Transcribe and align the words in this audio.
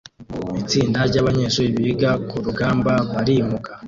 Itsinda 0.61 0.99
ryabanyeshuri 1.09 1.67
biga 1.77 2.11
kurugamba 2.29 2.91
barimuka 3.13 3.71